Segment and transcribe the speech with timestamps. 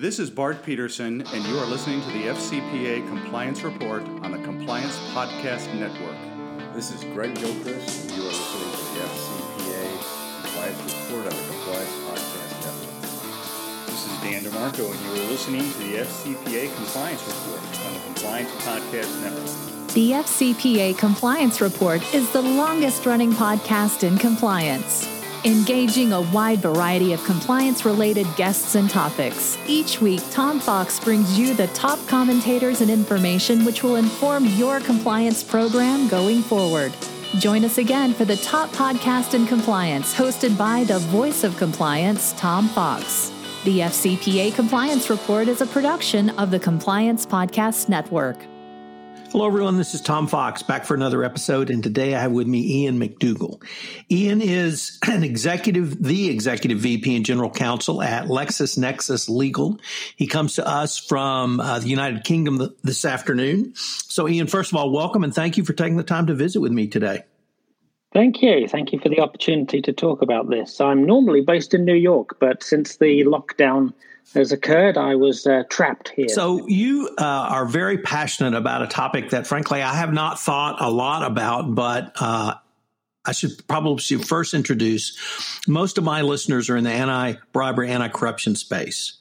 [0.00, 4.38] This is Bart Peterson, and you are listening to the FCPA Compliance Report on the
[4.38, 6.16] Compliance Podcast Network.
[6.74, 11.52] This is Greg Gilchrist, and you are listening to the FCPA Compliance Report on the
[11.52, 13.02] Compliance Podcast Network.
[13.84, 18.00] This is Dan DeMarco, and you are listening to the FCPA Compliance Report on the
[18.00, 19.88] Compliance Podcast Network.
[19.92, 27.12] The FCPA Compliance Report is the longest running podcast in compliance engaging a wide variety
[27.12, 29.56] of compliance related guests and topics.
[29.66, 34.80] Each week, Tom Fox brings you the top commentators and information which will inform your
[34.80, 36.92] compliance program going forward.
[37.38, 42.32] Join us again for the top podcast in compliance, hosted by the voice of compliance,
[42.32, 43.30] Tom Fox.
[43.64, 48.38] The FCPA Compliance Report is a production of the Compliance Podcast Network.
[49.32, 49.76] Hello, everyone.
[49.76, 51.70] This is Tom Fox back for another episode.
[51.70, 53.62] And today I have with me Ian McDougall.
[54.10, 59.78] Ian is an executive, the executive VP and general counsel at LexisNexis Legal.
[60.16, 63.72] He comes to us from uh, the United Kingdom th- this afternoon.
[63.76, 66.58] So, Ian, first of all, welcome and thank you for taking the time to visit
[66.58, 67.22] with me today.
[68.12, 68.66] Thank you.
[68.66, 70.80] Thank you for the opportunity to talk about this.
[70.80, 73.92] I'm normally based in New York, but since the lockdown
[74.34, 76.28] has occurred, I was uh, trapped here.
[76.28, 80.80] So you uh, are very passionate about a topic that, frankly, I have not thought
[80.80, 82.54] a lot about, but uh,
[83.24, 85.18] I should probably first introduce.
[85.66, 89.18] Most of my listeners are in the anti-bribery, anti-corruption space,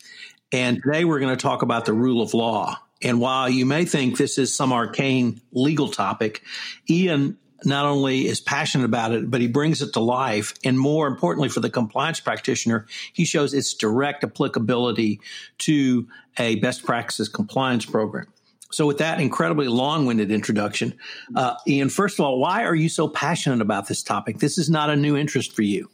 [0.52, 2.77] and today we're going to talk about the rule of law.
[3.02, 6.43] And while you may think this is some arcane legal topic,
[6.89, 10.53] Ian not only is passionate about it, but he brings it to life.
[10.63, 15.21] And more importantly, for the compliance practitioner, he shows its direct applicability
[15.59, 18.27] to a best practices compliance program.
[18.71, 20.93] So, with that incredibly long winded introduction,
[21.35, 24.39] uh, Ian, first of all, why are you so passionate about this topic?
[24.39, 25.89] This is not a new interest for you.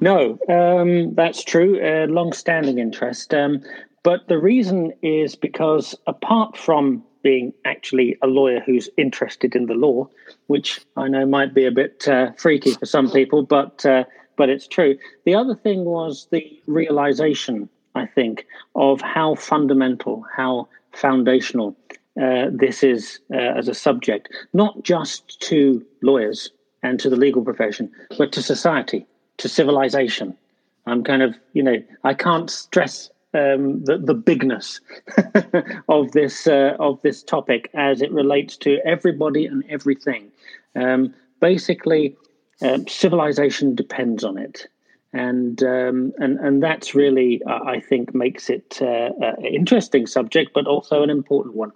[0.00, 1.80] No, um, that's true.
[1.82, 3.34] A long standing interest.
[3.34, 3.60] Um,
[4.04, 9.74] but the reason is because apart from being actually a lawyer who's interested in the
[9.74, 10.08] law,
[10.46, 14.04] which I know might be a bit uh, freaky for some people, but uh,
[14.36, 14.96] but it's true.
[15.24, 21.74] The other thing was the realization, I think, of how fundamental, how foundational
[22.22, 26.52] uh, this is uh, as a subject, not just to lawyers
[26.84, 29.04] and to the legal profession, but to society,
[29.38, 30.36] to civilization.
[30.86, 34.80] I'm kind of, you know, I can't stress um, the, the bigness
[35.88, 40.30] of this uh, of this topic as it relates to everybody and everything.
[40.74, 42.16] Um, basically,
[42.62, 44.66] um, civilization depends on it,
[45.12, 50.52] and um, and and that's really uh, I think makes it uh, an interesting subject,
[50.54, 51.72] but also an important one.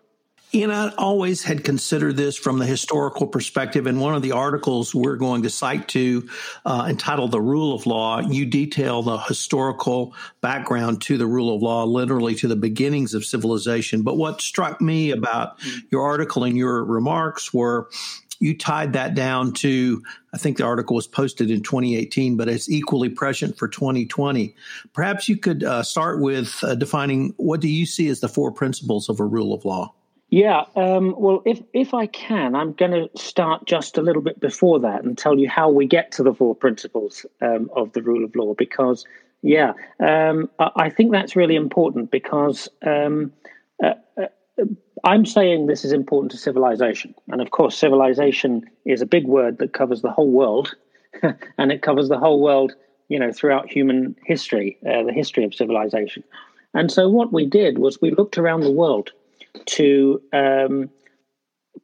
[0.53, 3.87] Ian, I always had considered this from the historical perspective.
[3.87, 6.29] And one of the articles we're going to cite to,
[6.67, 11.63] uh, entitled The Rule of Law, you detail the historical background to the rule of
[11.63, 14.03] law, literally to the beginnings of civilization.
[14.03, 15.57] But what struck me about
[15.93, 17.89] your article and your remarks were
[18.41, 20.03] you tied that down to,
[20.33, 24.57] I think the article was posted in 2018, but it's equally present for 2020.
[24.95, 28.51] Perhaps you could uh, start with uh, defining what do you see as the four
[28.51, 29.95] principles of a rule of law?
[30.31, 34.39] Yeah, um, well, if if I can, I'm going to start just a little bit
[34.39, 38.03] before that and tell you how we get to the four principles um, of the
[38.03, 38.55] rule of law.
[38.55, 39.05] Because,
[39.43, 43.33] yeah, um, I think that's really important because um,
[43.83, 44.27] uh, uh,
[45.03, 49.59] I'm saying this is important to civilization, and of course, civilization is a big word
[49.59, 50.77] that covers the whole world,
[51.59, 52.73] and it covers the whole world,
[53.09, 56.23] you know, throughout human history, uh, the history of civilization.
[56.73, 59.11] And so, what we did was we looked around the world
[59.67, 60.91] to um,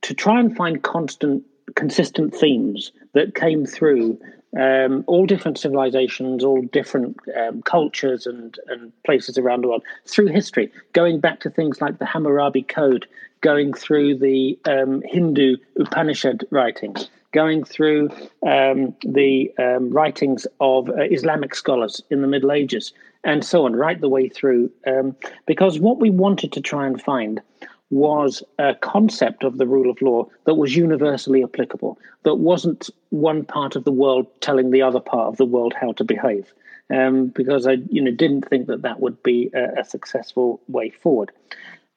[0.02, 1.42] to try and find constant,
[1.74, 4.18] consistent themes that came through
[4.58, 10.28] um, all different civilizations, all different um, cultures and, and places around the world through
[10.28, 13.06] history, going back to things like the Hammurabi Code,
[13.40, 18.08] going through the um, Hindu Upanishad writings, going through
[18.46, 22.92] um, the um, writings of uh, Islamic scholars in the Middle Ages,
[23.26, 24.70] and so on, right the way through.
[24.86, 25.14] Um,
[25.46, 27.42] because what we wanted to try and find
[27.90, 33.44] was a concept of the rule of law that was universally applicable, that wasn't one
[33.44, 36.52] part of the world telling the other part of the world how to behave.
[36.88, 40.90] Um, because I, you know, didn't think that that would be a, a successful way
[40.90, 41.32] forward.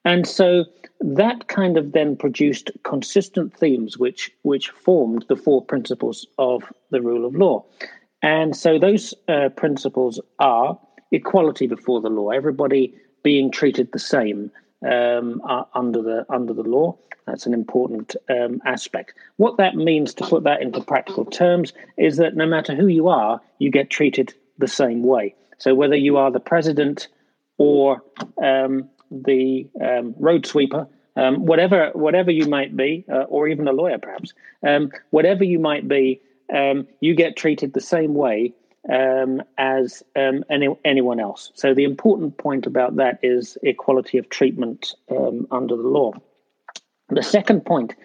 [0.04, 0.66] And so
[1.00, 7.02] that kind of then produced consistent themes which which formed the four principles of the
[7.02, 7.64] rule of law.
[8.22, 10.78] And so those uh, principles are
[11.12, 14.52] equality before the law, everybody being treated the same
[14.88, 16.98] um, uh, under the under the law.
[17.26, 19.14] That's an important um, aspect.
[19.38, 23.08] What that means, to put that into practical terms, is that no matter who you
[23.08, 25.36] are, you get treated the same way.
[25.60, 27.08] So whether you are the president
[27.58, 28.02] or
[28.42, 33.74] um, the um, road sweeper, um, whatever whatever you might be, uh, or even a
[33.74, 34.34] lawyer perhaps,
[34.66, 36.22] um, whatever you might be,
[37.00, 38.54] you get treated the same way
[38.92, 41.52] um, as um, any, anyone else.
[41.56, 46.14] So the important point about that is equality of treatment um, under the law.
[47.10, 47.96] The second point,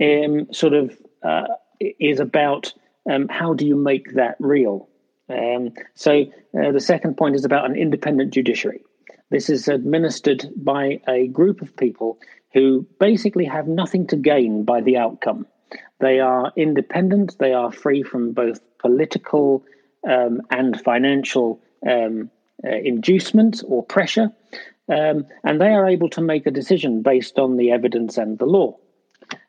[0.00, 1.46] um, sort of, uh,
[1.80, 2.72] is about
[3.10, 4.88] um, how do you make that real.
[5.28, 6.22] Um, so
[6.58, 8.82] uh, the second point is about an independent judiciary.
[9.30, 12.18] This is administered by a group of people
[12.52, 15.46] who basically have nothing to gain by the outcome.
[16.00, 17.38] They are independent.
[17.38, 19.64] They are free from both political
[20.08, 22.30] um, and financial um,
[22.64, 24.30] uh, inducement or pressure,
[24.88, 28.46] um, and they are able to make a decision based on the evidence and the
[28.46, 28.76] law.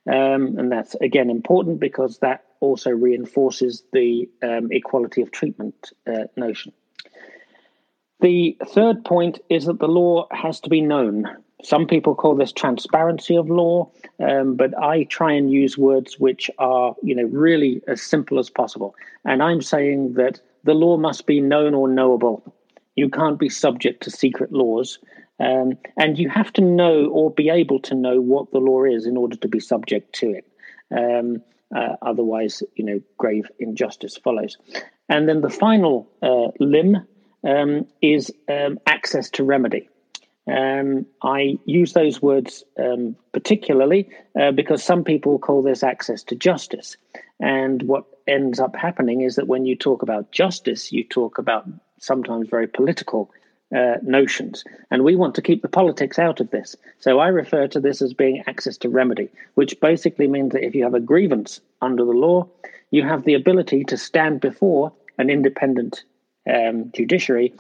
[0.08, 6.26] Um, and that's again important because that also reinforces the um, equality of treatment uh,
[6.36, 6.74] notion.
[8.20, 11.26] The third point is that the law has to be known.
[11.64, 13.90] Some people call this transparency of law,
[14.20, 18.50] um, but I try and use words which are, you know, really as simple as
[18.50, 18.96] possible.
[19.24, 22.44] And I'm saying that the law must be known or knowable.
[22.96, 25.00] You can't be subject to secret laws.
[25.40, 29.06] Um, and you have to know or be able to know what the law is
[29.06, 30.46] in order to be subject to it.
[30.96, 31.42] Um,
[31.76, 34.58] uh, otherwise, you know, grave injustice follows.
[35.10, 37.08] And then the final uh, limb
[37.48, 39.90] um, is um, access to remedy.
[40.52, 44.10] Um, I use those words um, particularly
[44.40, 46.98] uh, because some people call this access to justice.
[47.40, 51.66] And what ends up happening is that when you talk about justice, you talk about
[52.00, 53.32] sometimes very political
[53.76, 54.64] uh, notions.
[54.92, 56.76] And we want to keep the politics out of this.
[57.00, 60.76] So I refer to this as being access to remedy, which basically means that if
[60.76, 62.48] you have a grievance under the law,
[62.92, 66.04] you have the ability to stand before an independent
[66.48, 67.54] um, judiciary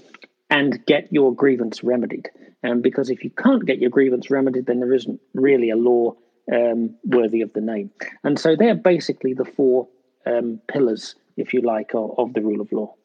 [0.49, 2.29] and get your grievance remedied.
[2.63, 6.15] Um, because if you can't get your grievance remedied, then there isn't really a law
[6.51, 7.91] um, worthy of the name.
[8.23, 9.87] And so they're basically the four
[10.25, 12.95] um, pillars, if you like, of, of the rule of law.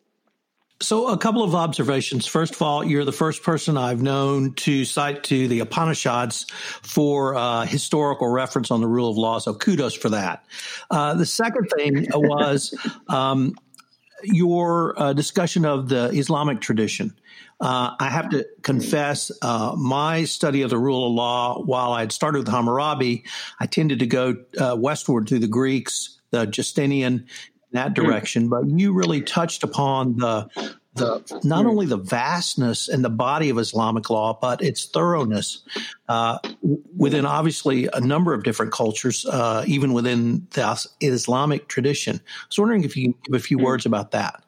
[0.80, 2.28] So, a couple of observations.
[2.28, 6.46] First of all, you're the first person I've known to cite to the Upanishads
[6.82, 9.40] for uh, historical reference on the rule of law.
[9.40, 10.44] So, kudos for that.
[10.88, 12.72] Uh, the second thing was
[13.08, 13.56] um,
[14.22, 17.12] your uh, discussion of the Islamic tradition.
[17.60, 22.00] Uh, I have to confess, uh, my study of the rule of law, while I
[22.00, 23.24] had started with Hammurabi,
[23.58, 27.26] I tended to go uh, westward through the Greeks, the Justinian,
[27.72, 27.94] that hmm.
[27.94, 28.48] direction.
[28.48, 30.48] But you really touched upon the
[30.94, 35.62] the not only the vastness and the body of Islamic law, but its thoroughness
[36.08, 36.38] uh,
[36.96, 42.16] within obviously a number of different cultures, uh, even within the Islamic tradition.
[42.16, 43.64] I was wondering if you give a few hmm.
[43.64, 44.42] words about that.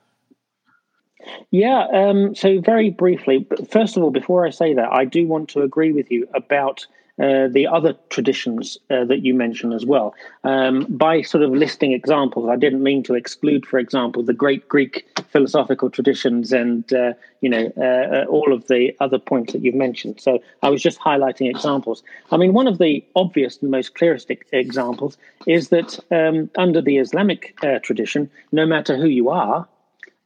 [1.50, 5.48] Yeah, um, so very briefly, first of all, before I say that, I do want
[5.50, 6.86] to agree with you about
[7.20, 10.14] uh, the other traditions uh, that you mentioned as well.
[10.42, 14.66] Um, by sort of listing examples, I didn't mean to exclude, for example, the great
[14.68, 17.12] Greek philosophical traditions and uh,
[17.42, 20.18] you know uh, uh, all of the other points that you've mentioned.
[20.18, 22.02] So I was just highlighting examples.
[22.30, 26.96] I mean, one of the obvious and most clearest examples is that um, under the
[26.96, 29.68] Islamic tradition, no matter who you are,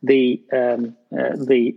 [0.05, 1.75] the um, the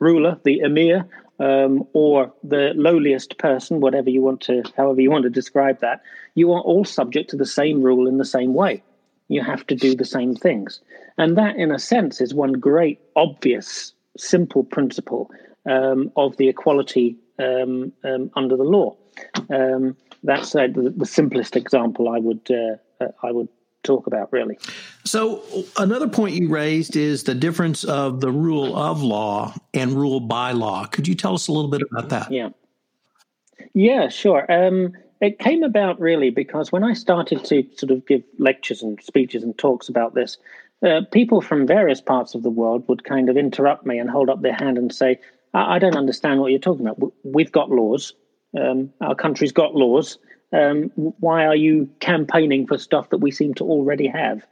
[0.00, 1.06] ruler, the emir,
[1.40, 6.02] um, or the lowliest person, whatever you want to, however you want to describe that,
[6.34, 8.82] you are all subject to the same rule in the same way.
[9.28, 10.80] You have to do the same things.
[11.16, 15.30] And that, in a sense, is one great, obvious, simple principle
[15.68, 18.96] um, of the equality um, um under the law.
[19.48, 23.48] Um, that's uh, the, the, simplest example I would uh, uh I would
[23.82, 24.58] talk about, really.
[25.04, 25.42] So,
[25.78, 30.52] another point you raised is the difference of the rule of law and rule by
[30.52, 30.86] law.
[30.86, 32.30] Could you tell us a little bit about that?
[32.30, 32.50] Yeah.
[33.74, 34.50] Yeah, sure.
[34.50, 39.00] Um, it came about really because when I started to sort of give lectures and
[39.02, 40.38] speeches and talks about this,
[40.84, 44.30] uh, people from various parts of the world would kind of interrupt me and hold
[44.30, 45.20] up their hand and say,
[45.52, 47.12] I, I don't understand what you're talking about.
[47.22, 48.14] We've got laws.
[48.58, 50.18] Um, our country's got laws
[50.52, 54.42] um, why are you campaigning for stuff that we seem to already have?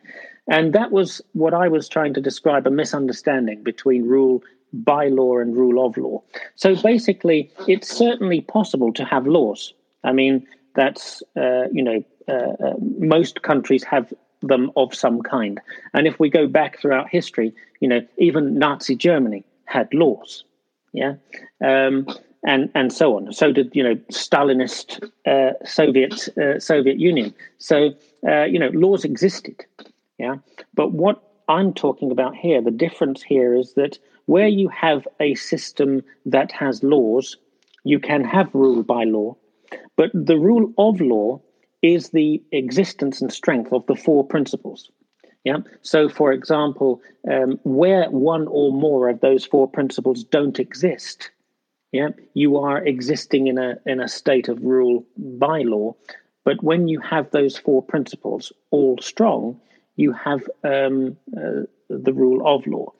[0.49, 5.39] And that was what I was trying to describe a misunderstanding between rule by law
[5.39, 6.23] and rule of law.
[6.55, 9.75] So basically, it's certainly possible to have laws.
[10.05, 14.13] I mean, that's, uh, you know, uh, uh, most countries have
[14.43, 15.61] them of some kind.
[15.95, 20.45] And if we go back throughout history, you know, even Nazi Germany had laws.
[20.93, 21.15] Yeah.
[21.65, 22.07] Um,
[22.45, 23.33] and and so on.
[23.33, 27.35] So did you know Stalinist uh, Soviet uh, Soviet Union.
[27.59, 27.91] So
[28.27, 29.65] uh, you know laws existed,
[30.19, 30.37] yeah.
[30.75, 35.35] But what I'm talking about here, the difference here is that where you have a
[35.35, 37.37] system that has laws,
[37.85, 39.37] you can have rule by law,
[39.97, 41.41] but the rule of law
[41.83, 44.91] is the existence and strength of the four principles.
[45.45, 45.59] Yeah.
[45.83, 51.31] So, for example, um, where one or more of those four principles don't exist,
[51.93, 55.95] yeah, you are existing in a in a state of rule by law.
[56.45, 59.61] But when you have those four principles all strong,
[59.97, 62.93] you have um, uh, the rule of law,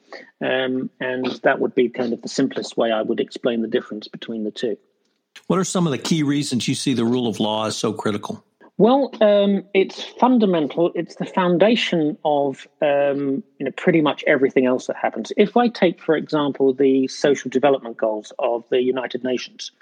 [0.45, 4.09] um, and that would be kind of the simplest way I would explain the difference
[4.09, 4.77] between the two.
[5.47, 7.93] What are some of the key reasons you see the rule of law as so
[7.93, 8.45] critical?
[8.79, 10.93] Well, um, it's fundamental.
[10.95, 15.33] It's the foundation of um, you know pretty much everything else that happens.
[15.37, 19.73] If I take, for example, the social development goals of the United Nations,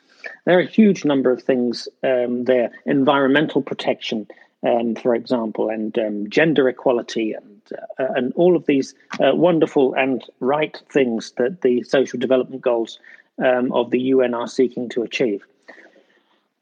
[0.46, 4.26] there are a huge number of things um, there: environmental protection,
[4.66, 7.60] um, for example, and um, gender equality, and
[7.98, 12.98] uh, and all of these uh, wonderful and right things that the social development goals
[13.44, 15.44] um, of the UN are seeking to achieve.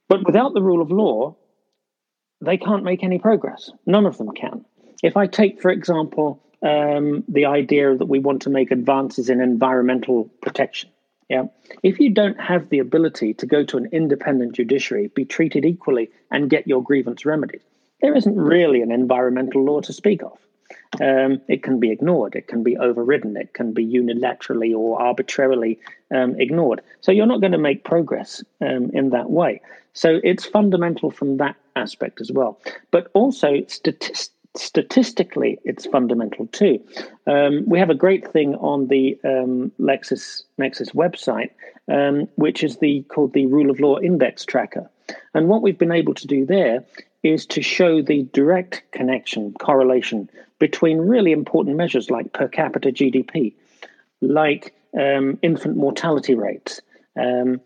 [0.08, 1.36] But without the rule of law,
[2.40, 3.70] they can't make any progress.
[3.86, 4.64] None of them can.
[5.02, 9.40] If I take, for example, um, the idea that we want to make advances in
[9.40, 10.90] environmental protection,
[11.28, 11.44] yeah,
[11.82, 16.10] if you don't have the ability to go to an independent judiciary, be treated equally,
[16.30, 17.62] and get your grievance remedied,
[18.00, 20.38] there isn't really an environmental law to speak of.
[21.00, 25.78] Um, it can be ignored, it can be overridden, it can be unilaterally or arbitrarily
[26.14, 26.82] um, ignored.
[27.00, 29.60] So you're not going to make progress um, in that way.
[29.92, 32.60] So it's fundamental from that aspect as well.
[32.90, 36.80] But also, statist- statistically, it's fundamental too.
[37.26, 41.50] Um, we have a great thing on the um, Lexis Nexis website,
[41.88, 44.88] um, which is the called the Rule of Law Index Tracker.
[45.34, 46.84] And what we've been able to do there
[47.24, 53.54] is to show the direct connection, correlation between really important measures like per capita GDP,
[54.20, 56.80] like um, infant mortality rates,
[57.18, 57.60] um,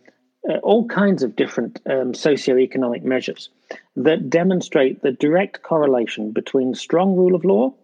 [0.49, 3.51] uh, all kinds of different um, socioeconomic measures
[3.97, 7.75] that demonstrate the direct correlation between strong rule of law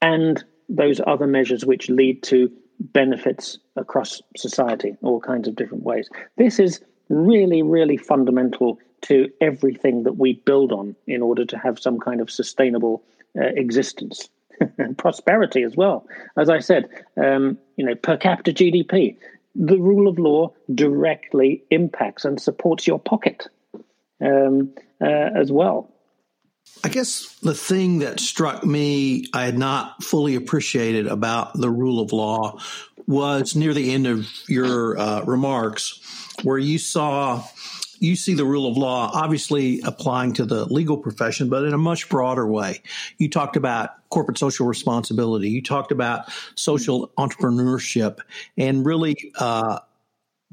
[0.00, 6.08] and those other measures which lead to benefits across society, all kinds of different ways.
[6.36, 11.78] This is really, really fundamental to everything that we build on in order to have
[11.78, 13.02] some kind of sustainable
[13.38, 14.28] uh, existence
[14.78, 16.06] and prosperity as well.
[16.36, 19.16] As I said, um, you know, per capita GDP,
[19.54, 23.46] the rule of law directly impacts and supports your pocket
[24.20, 25.92] um, uh, as well.
[26.84, 32.00] I guess the thing that struck me, I had not fully appreciated about the rule
[32.00, 32.58] of law
[33.06, 36.00] was near the end of your uh, remarks,
[36.42, 37.44] where you saw
[38.00, 41.78] you see the rule of law obviously applying to the legal profession, but in a
[41.78, 42.82] much broader way.
[43.18, 45.50] You talked about corporate social responsibility.
[45.50, 48.18] You talked about social entrepreneurship,
[48.56, 49.80] and really, uh,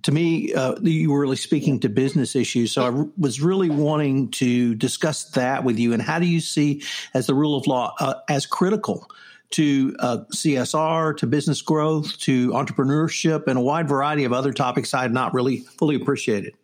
[0.04, 2.72] to me, uh, you were really speaking to business issues.
[2.72, 5.94] So I was really wanting to discuss that with you.
[5.94, 6.84] And how do you see
[7.14, 9.08] as the rule of law uh, as critical?
[9.54, 14.96] to uh, CSR, to business growth, to entrepreneurship, and a wide variety of other topics
[14.96, 16.56] I had not really fully appreciated.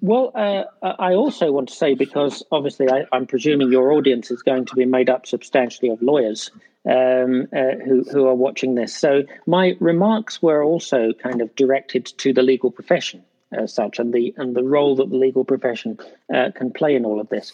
[0.00, 4.42] Well, uh, I also want to say because obviously I, am presuming your audience is
[4.42, 6.50] going to be made up substantially of lawyers
[6.88, 8.96] um, uh, who who are watching this.
[8.96, 13.22] So my remarks were also kind of directed to the legal profession
[13.52, 15.98] as such, and the and the role that the legal profession
[16.34, 17.52] uh, can play in all of this.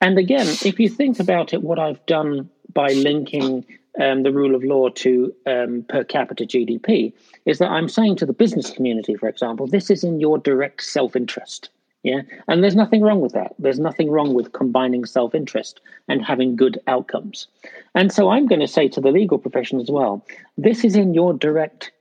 [0.00, 3.66] And again, if you think about it, what I've done by linking
[3.98, 7.12] um, the rule of law to um, per capita GDP
[7.46, 10.82] is that I'm saying to the business community, for example, this is in your direct
[10.82, 11.70] self interest.
[12.02, 12.22] Yeah.
[12.48, 13.54] And there's nothing wrong with that.
[13.58, 17.46] There's nothing wrong with combining self interest and having good outcomes.
[17.94, 20.24] And so I'm going to say to the legal profession as well
[20.56, 21.92] this is in your direct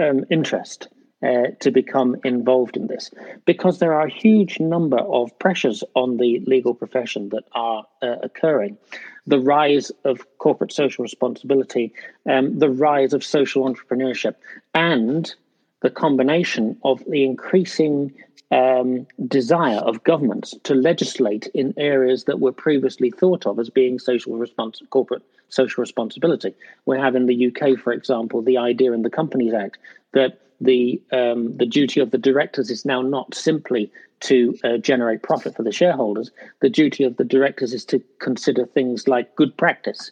[0.00, 0.88] um, interest.
[1.20, 3.10] Uh, to become involved in this
[3.44, 8.14] because there are a huge number of pressures on the legal profession that are uh,
[8.22, 8.78] occurring.
[9.26, 11.92] The rise of corporate social responsibility,
[12.30, 14.36] um, the rise of social entrepreneurship,
[14.76, 15.34] and
[15.80, 18.14] the combination of the increasing
[18.52, 23.98] um, desire of governments to legislate in areas that were previously thought of as being
[23.98, 26.54] social respons- corporate social responsibility.
[26.86, 29.78] We have in the UK, for example, the idea in the Companies Act
[30.12, 35.22] that the um, the duty of the directors is now not simply to uh, generate
[35.22, 36.30] profit for the shareholders.
[36.60, 40.10] The duty of the directors is to consider things like good practice.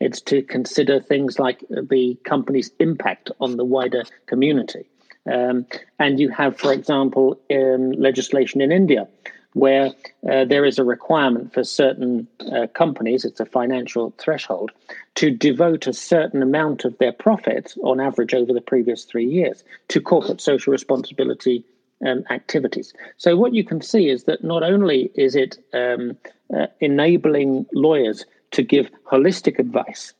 [0.00, 4.84] It's to consider things like the company's impact on the wider community
[5.30, 5.66] Um,
[5.98, 9.06] and you have, for example, um, legislation in India
[9.54, 9.90] where
[10.30, 14.72] uh, there is a requirement for certain uh, companies, it's a financial threshold,
[15.14, 19.62] to devote a certain amount of their profit on average over the previous three years
[19.88, 21.64] to corporate social responsibility
[22.04, 22.92] um, activities.
[23.16, 26.16] So, what you can see is that not only is it um,
[26.56, 30.14] uh, enabling lawyers to give holistic advice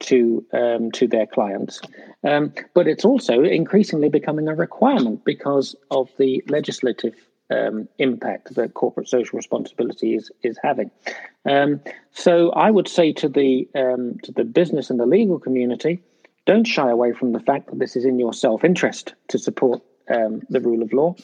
[0.00, 1.80] to um, to their clients,
[2.24, 7.14] um, but it's also increasingly becoming a requirement because of the legislative
[7.50, 10.90] um, impact that corporate social responsibility is is having.
[11.48, 11.80] Um,
[12.12, 16.00] so I would say to the um, to the business and the legal community,
[16.46, 19.82] don't shy away from the fact that this is in your self interest to support
[20.08, 21.14] um, the rule of law,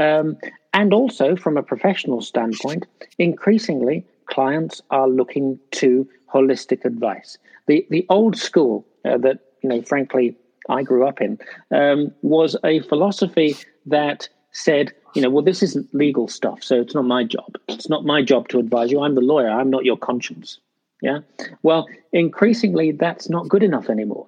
[0.00, 0.36] um,
[0.72, 2.86] and also from a professional standpoint,
[3.18, 7.38] increasingly clients are looking to holistic advice.
[7.66, 10.36] The the old school uh, that you know, frankly,
[10.68, 11.38] I grew up in
[11.70, 16.94] um, was a philosophy that said, you know, well, this isn't legal stuff, so it's
[16.94, 17.56] not my job.
[17.68, 19.00] It's not my job to advise you.
[19.00, 19.48] I'm the lawyer.
[19.48, 20.58] I'm not your conscience.
[21.00, 21.20] Yeah.
[21.62, 24.26] Well, increasingly, that's not good enough anymore.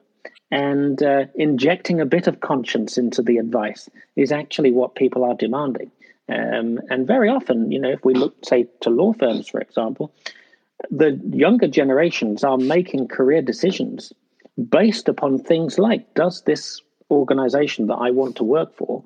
[0.50, 5.34] And uh, injecting a bit of conscience into the advice is actually what people are
[5.34, 5.90] demanding.
[6.28, 10.12] Um, and very often, you know, if we look, say, to law firms, for example,
[10.90, 14.12] the younger generations are making career decisions
[14.70, 19.04] based upon things like does this organization that I want to work for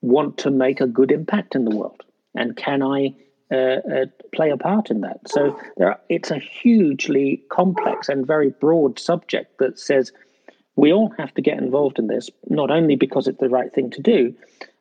[0.00, 2.02] want to make a good impact in the world?
[2.34, 3.14] And can I
[3.50, 5.20] uh, uh, play a part in that?
[5.28, 10.12] So are, it's a hugely complex and very broad subject that says
[10.76, 13.90] we all have to get involved in this, not only because it's the right thing
[13.90, 14.34] to do,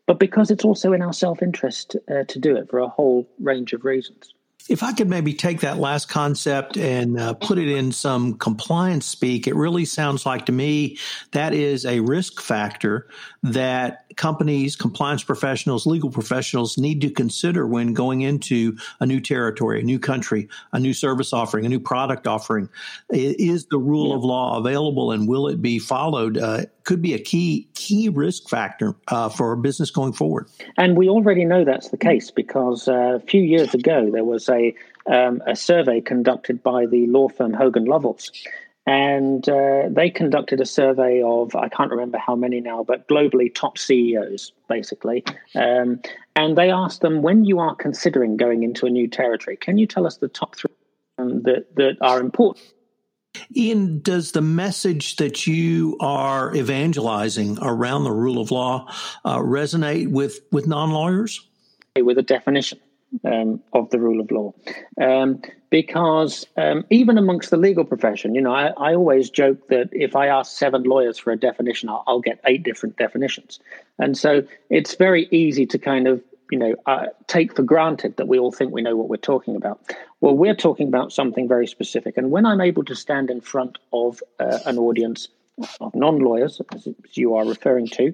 [0.06, 3.28] but because it's also in our self interest uh, to do it for a whole
[3.40, 4.34] range of reasons.
[4.70, 9.06] If I could maybe take that last concept and uh, put it in some compliance
[9.06, 10.98] speak, it really sounds like to me
[11.32, 13.08] that is a risk factor
[13.44, 19.80] that companies, compliance professionals, legal professionals need to consider when going into a new territory,
[19.80, 22.68] a new country, a new service offering, a new product offering.
[23.10, 24.16] Is the rule yeah.
[24.16, 26.38] of law available and will it be followed?
[26.38, 30.48] Uh, could be a key key risk factor uh, for our business going forward.
[30.77, 34.50] And we already know that's the case because uh, a few years ago there was
[34.50, 34.74] a
[35.06, 38.32] um, a survey conducted by the law firm Hogan Lovells
[38.88, 43.54] and uh, they conducted a survey of, I can't remember how many now, but globally
[43.54, 45.26] top CEOs, basically.
[45.56, 46.00] Um,
[46.38, 49.88] and they asked them, when you are considering going into a new territory, can you
[49.88, 50.71] tell us the top three
[51.17, 52.65] um, that, that are important?
[53.56, 58.88] Ian, does the message that you are evangelizing around the rule of law
[59.26, 61.47] uh, resonate with, with non lawyers?
[61.95, 62.80] With a definition
[63.26, 64.54] um, of the rule of law.
[65.02, 69.89] Um, because um, even amongst the legal profession, you know, I, I, always joke that
[69.91, 73.60] if I ask seven lawyers for a definition, I'll, I'll, get eight different definitions.
[74.00, 78.28] And so it's very easy to kind of, you know, uh, take for granted that
[78.28, 79.80] we all think we know what we're talking about.
[80.22, 82.18] Well, we're talking about something very specific.
[82.18, 85.28] And when I'm able to stand in front of uh, an audience
[85.82, 88.14] of non lawyers, as you are referring to,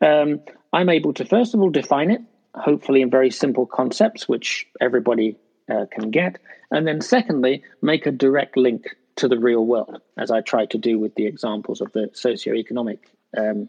[0.00, 0.40] um,
[0.72, 2.20] I'm able to, first of all, define it
[2.54, 5.36] hopefully in very simple concepts, which everybody
[5.70, 6.38] uh, can get.
[6.70, 10.78] And then, secondly, make a direct link to the real world, as I try to
[10.78, 12.98] do with the examples of the socioeconomic
[13.36, 13.68] um,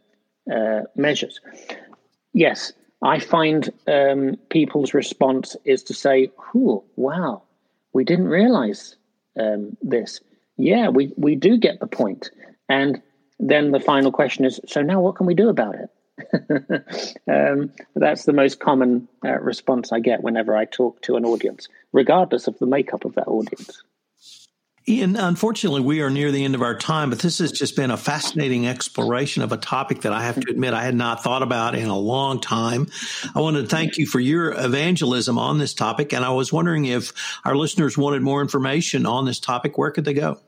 [0.51, 1.39] uh, measures.
[2.34, 7.43] Yes, I find um, people's response is to say, "Oh, wow,
[7.93, 8.95] we didn't realize
[9.39, 10.21] um, this."
[10.58, 12.31] Yeah, we we do get the point.
[12.69, 13.01] And
[13.39, 15.89] then the final question is, so now what can we do about it?
[17.27, 21.67] um, that's the most common uh, response I get whenever I talk to an audience,
[21.91, 23.84] regardless of the makeup of that audience.
[24.87, 27.89] Ian, unfortunately, we are near the end of our time, but this has just been
[27.89, 31.41] a fascinating exploration of a topic that I have to admit I had not thought
[31.41, 32.87] about in a long time.
[33.33, 36.85] I want to thank you for your evangelism on this topic, and I was wondering
[36.85, 40.39] if our listeners wanted more information on this topic, where could they go?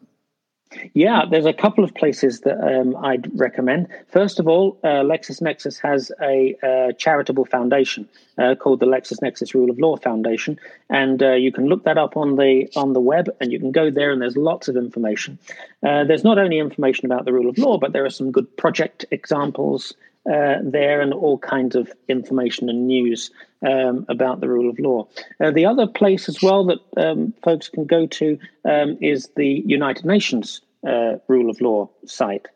[0.93, 3.87] Yeah, there's a couple of places that um, I'd recommend.
[4.07, 9.69] First of all, uh, LexisNexis has a uh, charitable foundation uh, called the LexisNexis Rule
[9.69, 10.59] of Law Foundation,
[10.89, 13.71] and uh, you can look that up on the on the web, and you can
[13.71, 15.37] go there, and there's lots of information.
[15.85, 18.57] Uh, there's not only information about the rule of law, but there are some good
[18.57, 19.93] project examples
[20.31, 23.31] uh, there, and all kinds of information and news
[23.65, 25.07] um, about the rule of law.
[25.39, 29.63] Uh, the other place as well that um, folks can go to um, is the
[29.65, 32.47] United Nations uh, rule of law site.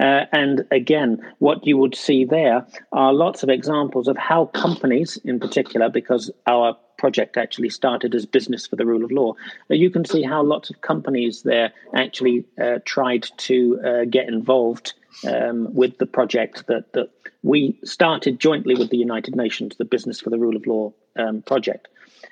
[0.00, 5.18] Uh, and again, what you would see there are lots of examples of how companies,
[5.24, 9.32] in particular, because our project actually started as business for the rule of law,
[9.70, 14.28] uh, you can see how lots of companies there actually uh, tried to uh, get
[14.28, 14.94] involved
[15.26, 17.10] um, with the project that that
[17.42, 21.42] we started jointly with the United Nations, the Business for the Rule of Law um,
[21.42, 21.88] project,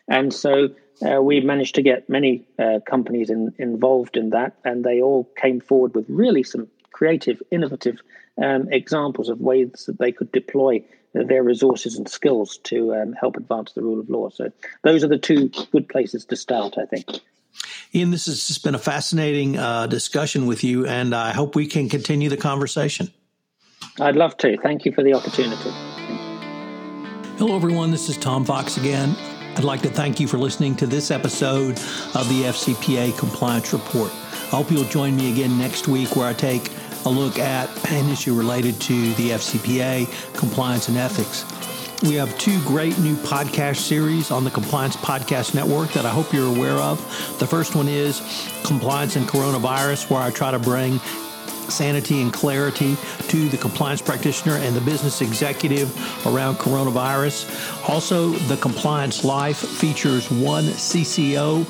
[0.09, 0.69] and so.
[1.03, 5.25] Uh, we managed to get many uh, companies in, involved in that, and they all
[5.37, 8.01] came forward with really some creative, innovative
[8.43, 10.83] um, examples of ways that they could deploy
[11.13, 14.29] their resources and skills to um, help advance the rule of law.
[14.31, 14.51] So
[14.83, 17.07] those are the two good places to start, I think.
[17.95, 21.67] Ian, this has just been a fascinating uh, discussion with you, and I hope we
[21.67, 23.11] can continue the conversation.
[23.99, 24.59] I'd love to.
[24.59, 25.71] Thank you for the opportunity.
[27.39, 27.91] Hello, everyone.
[27.91, 29.17] This is Tom Fox again.
[29.57, 31.79] I'd like to thank you for listening to this episode
[32.15, 34.13] of the FCPA Compliance Report.
[34.13, 36.71] I hope you'll join me again next week where I take
[37.07, 41.47] a look at an issue related to the FCPA, compliance, and ethics.
[42.03, 46.35] We have two great new podcast series on the Compliance Podcast Network that I hope
[46.35, 46.99] you're aware of.
[47.39, 48.21] The first one is
[48.63, 51.01] Compliance and Coronavirus, where I try to bring
[51.71, 52.97] sanity and clarity
[53.29, 55.91] to the compliance practitioner and the business executive
[56.27, 57.89] around coronavirus.
[57.89, 61.65] Also, the Compliance Life features one CCO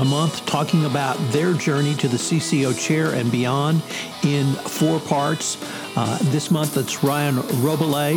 [0.00, 3.82] a month talking about their journey to the CCO chair and beyond
[4.22, 5.58] in four parts.
[5.94, 8.14] Uh, this month, it's Ryan Robillé,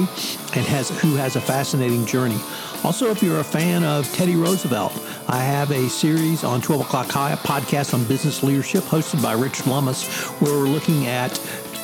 [0.55, 2.39] and has who has a fascinating journey.
[2.85, 4.93] Also, if you're a fan of Teddy Roosevelt,
[5.27, 9.33] I have a series on 12 O'Clock High, a podcast on business leadership hosted by
[9.33, 10.05] Richard Lummis,
[10.39, 11.31] where we're looking at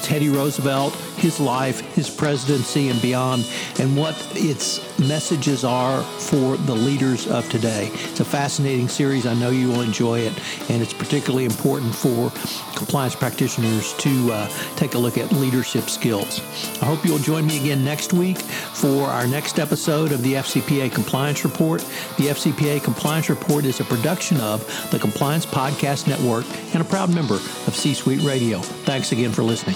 [0.01, 3.47] Teddy Roosevelt, his life, his presidency, and beyond,
[3.79, 7.89] and what its messages are for the leaders of today.
[7.93, 9.25] It's a fascinating series.
[9.25, 10.33] I know you will enjoy it,
[10.69, 12.31] and it's particularly important for
[12.75, 16.39] compliance practitioners to uh, take a look at leadership skills.
[16.81, 20.91] I hope you'll join me again next week for our next episode of the FCPA
[20.91, 21.81] Compliance Report.
[22.17, 27.13] The FCPA Compliance Report is a production of the Compliance Podcast Network and a proud
[27.13, 28.59] member of C Suite Radio.
[28.59, 29.75] Thanks again for listening.